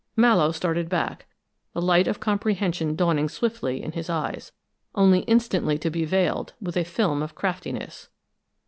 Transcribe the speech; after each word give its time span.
Mallowe 0.15 0.51
started 0.51 0.89
back, 0.89 1.27
the 1.73 1.79
light 1.81 2.07
of 2.07 2.19
comprehension 2.19 2.95
dawning 2.95 3.29
swiftly 3.29 3.83
in 3.83 3.91
his 3.91 4.09
eyes, 4.09 4.51
only 4.95 5.19
instantly 5.25 5.77
to 5.77 5.91
be 5.91 6.05
veiled 6.05 6.53
with 6.59 6.75
a 6.75 6.83
film 6.83 7.21
of 7.21 7.35
craftiness. 7.35 8.09